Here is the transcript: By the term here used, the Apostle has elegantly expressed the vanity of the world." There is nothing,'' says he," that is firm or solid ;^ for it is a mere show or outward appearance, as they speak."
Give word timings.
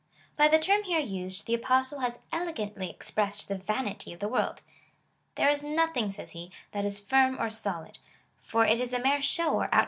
By 0.35 0.47
the 0.47 0.57
term 0.57 0.81
here 0.85 0.97
used, 0.99 1.45
the 1.45 1.53
Apostle 1.53 1.99
has 1.99 2.21
elegantly 2.31 2.89
expressed 2.89 3.47
the 3.47 3.55
vanity 3.59 4.11
of 4.13 4.19
the 4.19 4.27
world." 4.27 4.63
There 5.35 5.51
is 5.51 5.63
nothing,'' 5.63 6.09
says 6.11 6.31
he," 6.31 6.49
that 6.71 6.85
is 6.85 6.99
firm 6.99 7.39
or 7.39 7.51
solid 7.51 7.99
;^ 7.51 7.99
for 8.41 8.65
it 8.65 8.81
is 8.81 8.93
a 8.93 8.99
mere 8.99 9.21
show 9.21 9.49
or 9.49 9.49
outward 9.49 9.49
appearance, 9.51 9.69
as 9.69 9.69
they 9.69 9.77
speak." 9.77 9.79